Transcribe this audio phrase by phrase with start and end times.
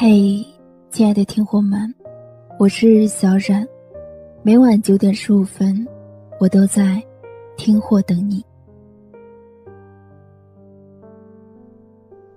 [0.00, 0.46] 嘿，
[0.92, 1.92] 亲爱的听货们，
[2.56, 3.66] 我是小冉，
[4.44, 5.84] 每晚九点十五分，
[6.38, 7.02] 我都在
[7.56, 8.40] 听货等你。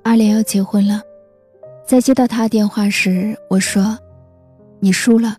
[0.02, 1.04] 阿莲要结婚了，
[1.86, 3.96] 在接到他电话时，我说
[4.82, 5.38] ：“你输了，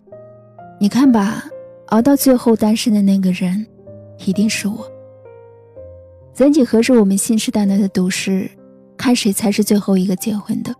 [0.79, 1.43] 你看吧，
[1.87, 3.67] 熬到最后单身的那个人，
[4.25, 4.89] 一定是我。
[6.33, 8.49] 曾几何时，我们信誓旦旦的赌誓，
[8.95, 10.73] 看谁才是最后一个结婚的。”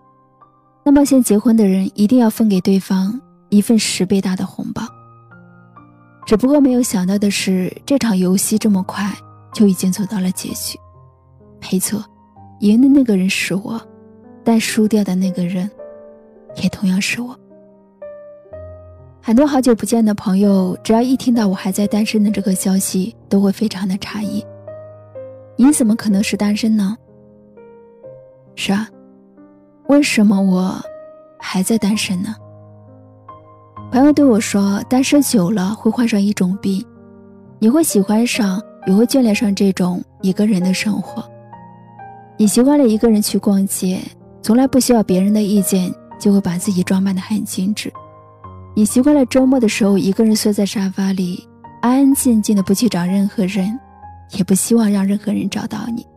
[0.86, 3.20] 那么，先结婚的人一定要分给对方
[3.50, 4.84] 一份十倍大的红包。
[6.26, 9.12] 只不过没有想到的是，这场游戏这么快
[9.54, 10.78] 就已经走到了结局。
[11.62, 12.04] 没错，
[12.60, 13.82] 赢的那个人是我，
[14.44, 15.70] 但输掉的那个人，
[16.62, 17.38] 也同样是我。
[19.22, 24.46] 很多好久不见的朋友，只要一听到我还在单身的这个消息，都会非常的诧异
[25.56, 26.98] ：“你怎么可能是单身呢？”
[28.56, 28.90] 是啊。
[29.88, 30.82] 为什么我
[31.40, 32.34] 还在单身呢？
[33.92, 36.84] 朋友对我说，单身久了会患上一种病，
[37.60, 41.24] 你会喜欢上，也会眷恋上这种一个人的生活。
[42.38, 44.00] 你习惯了一个人去逛街，
[44.42, 47.92] 从来不需要别人的意见，就会把自己装扮的很精致。
[48.74, 51.48] 你习惯了周末的时候一个人缩在沙发里，
[51.82, 53.78] 安安静静的不去找任何人，
[54.32, 56.08] 也不希望让任何人找到你。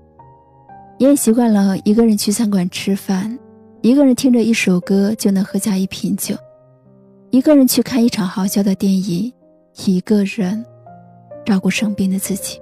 [0.98, 3.38] 你也习惯了一个人去餐馆吃饭。
[3.86, 6.34] 一个人听着一首歌就能喝下一瓶酒，
[7.30, 9.32] 一个人去看一场好笑的电影，
[9.86, 10.66] 一个人
[11.44, 12.60] 照顾生病的自己。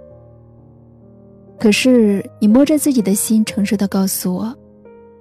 [1.59, 4.55] 可是你摸着自己的心，诚实的告诉我，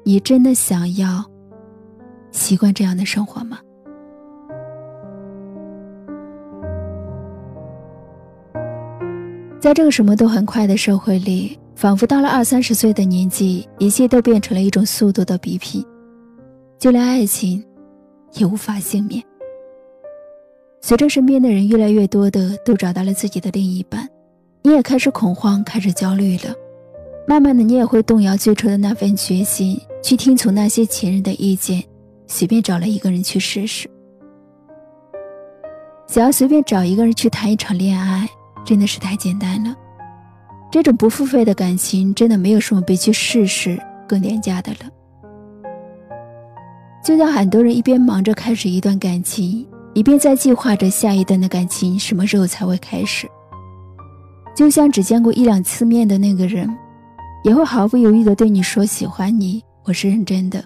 [0.03, 1.23] 你真的想要
[2.31, 3.59] 习惯这样的生活吗？
[9.61, 15.81] 在这个什么都很快的社会里，仿佛到了二三十岁的年纪，一切都变成了一种速度的比拼。
[16.83, 17.63] 就连爱情，
[18.33, 19.23] 也无法幸免。
[20.81, 24.05] 随着身边的人越来越多的都找到了自己的另一半，
[24.63, 26.53] 你也开始恐慌，开始焦虑了。
[27.25, 31.81] 慢慢的，你也会动摇最初的那份决心，去听从那些前人的意见，
[32.27, 33.89] 随便找了一个人去试试。
[36.05, 38.27] 想要随便找一个人去谈一场恋爱，
[38.65, 39.73] 真的是太简单了。
[40.69, 44.79] 这种不付费的感情，真的没有什么比去试试更廉价的了。
[47.03, 53.27] 就像很多人一边忙着开始一段感情，一边在计划着下一段的感情什么时候才会开始。
[54.55, 56.69] 就像只见过一两次面的那个人，
[57.43, 60.63] 也会毫不犹豫地对你说喜欢你，我是认真的。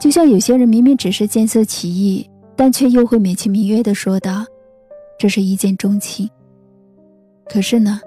[0.00, 4.44] 就像有些人明明只是见色起意，但却又会美其名曰地说道，
[5.18, 6.28] 这是一见钟情。
[7.46, 8.00] 可是呢，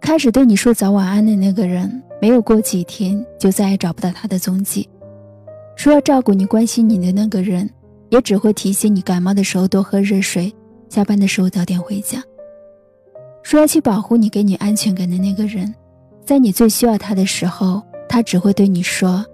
[0.00, 4.88] 开始对你说早晚安的那个人，没有过几天就再也找不到他的踪迹。
[5.76, 7.70] 说要照顾你、关心你的那个人，
[8.08, 10.52] 也只会提醒你感冒的时候多喝热水，
[10.88, 12.20] 下班的时候早点回家。
[13.42, 15.72] 说要去保护你、给你安全感的那个人，
[16.24, 19.24] 在你最需要他的时候，他只会对你说：“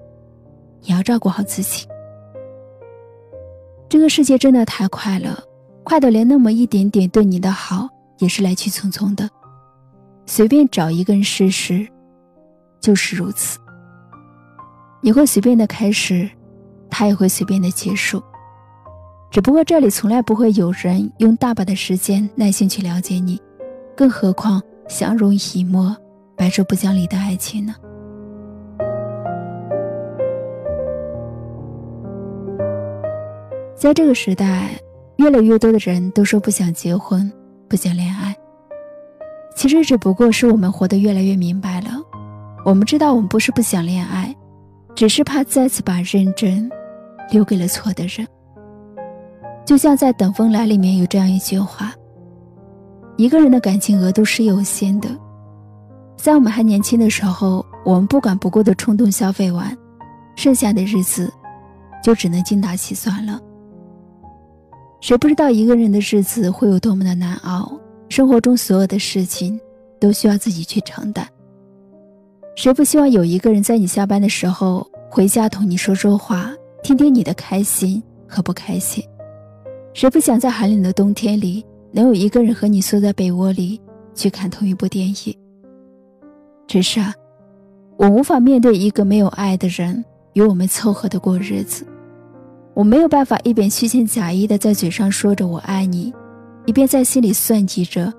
[0.82, 1.86] 你要照顾好自己。”
[3.88, 5.42] 这个世界真的太快了，
[5.84, 7.88] 快的连那么一点点对你的好
[8.19, 9.31] 也是来去匆匆的。
[10.26, 11.86] 随便找一个人试试，
[12.81, 13.58] 就是如此。
[15.04, 16.30] 你会随便的开始，
[16.88, 18.22] 他也会随便的结束。
[19.32, 23.40] 只不过这里从来不会有人用大把的时间耐心去了解你，
[23.96, 25.96] 更何况相濡以沫、
[26.36, 27.74] 白首不相离的爱情呢？
[33.74, 34.70] 在这个时代，
[35.16, 37.30] 越来越多的人都说不想结婚、
[37.69, 38.36] 不想恋爱。
[39.56, 41.88] 其实只不过是我们活得越来越明白了。
[42.64, 44.32] 我们知道，我们不是不想恋爱。
[44.94, 46.70] 只是怕再次把认真
[47.30, 48.26] 留给了错的人。
[49.64, 51.94] 就像在《等风来》里面有这样一句话
[53.16, 55.08] ：“一个人的感情额度是有限的，
[56.16, 59.76] 在我们还年轻的时候，我们不管不顾的冲动消费完，
[60.37, 61.32] 剩下的日子
[62.02, 63.40] 就只能精打细算了。
[65.00, 67.72] 谁不知道一个人的日子会有多么的难熬？
[68.08, 69.58] 生活中所有的事情
[69.99, 71.26] 都需要自己去承担。”
[72.56, 76.50] 谁不希望有一个人在你下班的时候回家同你说说话，
[76.82, 79.05] 听听你的开心和不开心？
[79.93, 83.79] 谁不想在寒冷的冬天里能有一个人和你缩在被窝里
[84.14, 85.37] 去看同一部电影？
[86.67, 87.12] 只是啊，
[87.99, 91.87] 我无法面对一个没有爱的人与我们凑合的过日子。
[92.73, 96.11] 我没有办法一边虚情假意的在嘴上说着我爱你，
[96.64, 98.11] 一边在心里算计着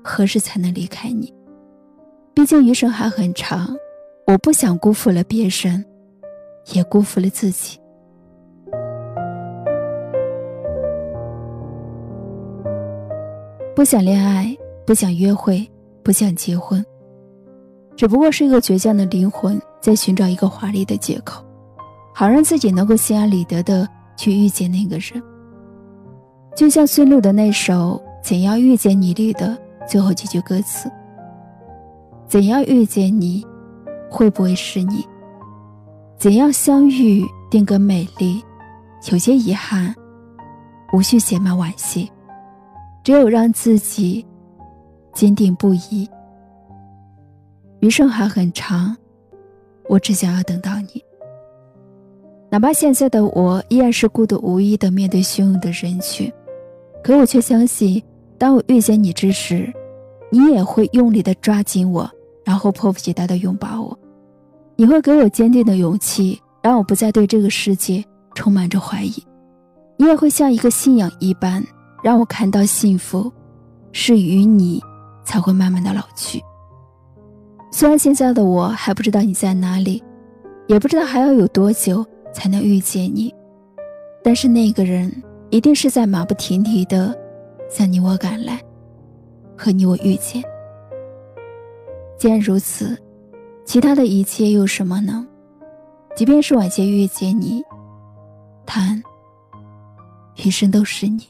[0.00, 1.34] 何时才能离开你。
[2.32, 3.76] 毕竟余生还很长，
[4.28, 5.84] 我不想辜负了别人，
[6.72, 7.78] 也辜负了自己。
[13.76, 15.70] 不想恋爱不想约会
[16.02, 16.82] 不想结婚
[17.94, 21.44] 只不过是一个倔强的灵魂在寻找一个华丽的借口
[22.14, 23.86] 好让自己能够心安理得的
[24.16, 25.22] 去遇见那个人。
[26.56, 30.90] 就像孙露的那首怎样遇见你里的最后几句歌词
[32.26, 33.44] 怎样遇见你
[34.10, 35.04] 会不会是你？
[36.18, 38.42] 怎样相遇，定格美丽，
[39.10, 39.94] 有些遗憾，
[40.92, 42.10] 无需写满惋惜。”
[43.04, 44.26] 只有让自己
[45.14, 46.10] 坚定不移。
[47.78, 48.96] 余生还很长，
[49.88, 51.04] 我只想要等到你。
[52.50, 56.32] 哪怕现在的我依然是孤独无依的面对汹涌的人群，
[57.04, 58.02] 可我却相信，
[58.36, 59.72] 当我遇见你之时，
[60.30, 62.10] 你也会用力的抓紧我，
[62.44, 63.85] 然后迫不及待的拥抱我。
[64.76, 69.12] 你会给我坚定的勇气，让我不再对这个世界充满着怀疑。
[69.96, 71.64] 你也会像一个信仰一般。
[72.02, 73.32] 让我看到幸福，
[73.90, 74.80] 是与你
[75.24, 76.40] 才会慢慢的老去。
[77.72, 80.00] 虽然现在的我还不知道你在哪里，
[80.68, 83.34] 也不知道还要有多久才能遇见你，
[84.22, 85.10] 但是那个人
[85.50, 87.12] 一定是在马不停蹄的
[87.68, 88.60] 向你我赶来，
[89.56, 90.40] 和你我遇见。
[92.16, 92.96] 既然如此，
[93.66, 95.26] 其他的一切又有什么呢？
[96.14, 97.62] 即便是晚些遇见你，
[98.64, 99.02] 谈
[100.36, 101.26] 余生都是你。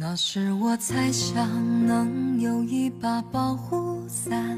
[0.00, 4.56] 那时我猜想能有一把保护伞，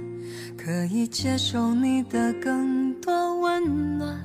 [0.55, 4.23] 可以接受你的更多温暖。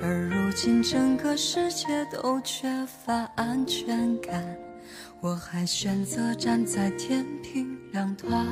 [0.00, 4.56] 而如今整个世界都缺乏安全感，
[5.20, 8.46] 我还选择站在天平两端。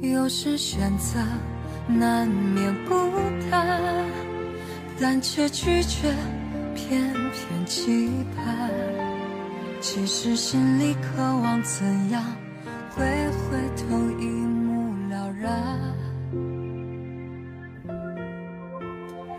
[0.00, 1.18] 有时选择
[1.88, 2.94] 难免孤
[3.50, 4.06] 单，
[5.00, 6.14] 但却拒绝
[6.76, 8.71] 偏偏期盼。
[9.82, 12.22] 其实心里渴望怎样
[12.94, 15.52] 会回头一目了然。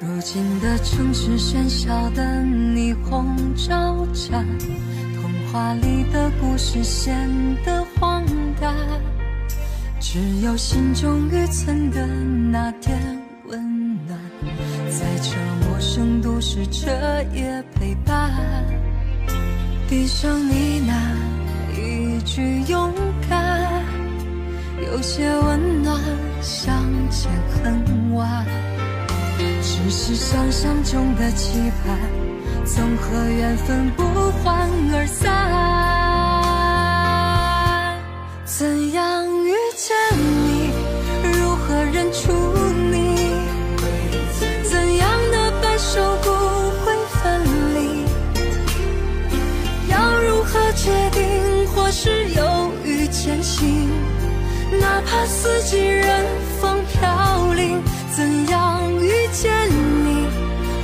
[0.01, 4.45] 如今的城市喧嚣的霓虹招展，
[5.15, 7.15] 童话里的故事显
[7.63, 8.25] 得荒
[8.59, 8.75] 诞，
[10.01, 12.99] 只有心中预存的那点
[13.45, 14.19] 温暖，
[14.91, 16.91] 在这陌生都市彻
[17.33, 18.82] 夜陪伴。
[19.93, 20.93] 闭上你那
[21.79, 22.91] 一句勇
[23.29, 23.85] 敢，
[24.81, 26.01] 有些温暖，
[26.41, 26.75] 相
[27.11, 27.31] 见
[27.63, 28.43] 恨晚。
[29.61, 31.95] 只是想象中的期盼，
[32.65, 34.03] 总和缘分不
[34.43, 35.92] 欢而散。
[51.95, 53.87] 是犹豫前行，
[54.81, 56.25] 哪怕四季任
[56.59, 57.79] 风飘零。
[58.11, 60.25] 怎样遇见你？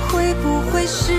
[0.08, 1.12] 会不会是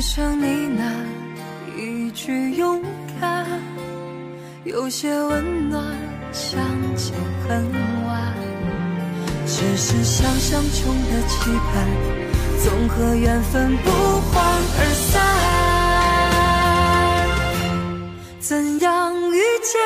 [0.00, 0.46] 低声呢
[0.80, 2.82] 喃一句勇
[3.20, 3.46] 敢，
[4.64, 5.84] 有些温暖，
[6.32, 6.58] 相
[6.96, 7.12] 见
[7.46, 7.70] 恨
[8.06, 8.34] 晚。
[9.46, 11.86] 只是想象中的期盼，
[12.64, 14.42] 总和缘分不欢
[14.78, 15.20] 而散。
[18.40, 19.78] 怎样遇见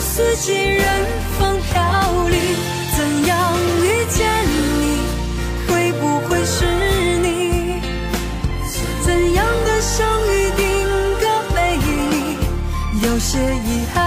[0.00, 0.86] 四季任
[1.38, 1.80] 风飘
[2.28, 2.38] 零，
[2.96, 3.36] 怎样
[3.82, 4.18] 遇见
[4.80, 4.84] 你？
[5.66, 6.64] 会不会是
[7.18, 7.80] 你？
[9.04, 10.66] 怎样的相遇定
[11.20, 11.86] 格美丽？
[13.06, 13.98] 有些遗憾，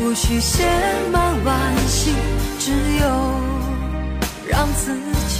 [0.00, 0.64] 无需写
[1.12, 1.48] 满惋
[1.88, 2.14] 惜，
[2.58, 3.04] 只有
[4.48, 4.96] 让自
[5.28, 5.36] 己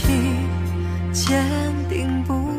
[1.12, 1.44] 坚
[1.88, 2.51] 定不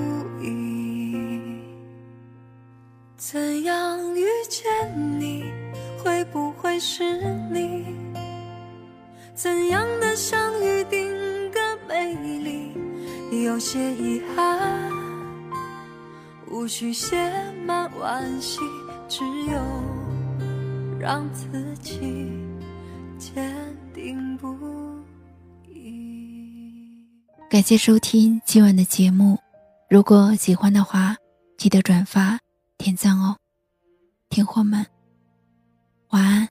[6.74, 7.04] 会是
[7.52, 7.86] 你？
[9.36, 11.08] 怎样的相遇定
[11.52, 12.76] 格美丽？
[13.44, 14.90] 有些遗憾，
[16.50, 17.16] 无需写
[17.64, 18.58] 满惋惜，
[19.08, 19.62] 只有
[21.00, 22.32] 让自己
[23.20, 23.56] 坚
[23.94, 24.58] 定不
[25.68, 27.08] 移。
[27.52, 29.38] 感谢收听今晚的节目，
[29.92, 31.16] 如果喜欢的话，
[31.56, 32.40] 记得转发
[32.80, 33.38] 点赞哦，
[34.30, 34.84] 听货们，
[36.10, 36.50] 晚安。